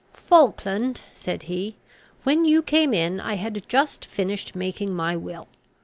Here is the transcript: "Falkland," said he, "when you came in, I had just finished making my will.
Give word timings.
"Falkland," 0.15 1.01
said 1.13 1.43
he, 1.43 1.75
"when 2.23 2.43
you 2.43 2.63
came 2.63 2.91
in, 2.91 3.19
I 3.19 3.35
had 3.35 3.61
just 3.69 4.03
finished 4.03 4.55
making 4.55 4.95
my 4.95 5.15
will. 5.15 5.47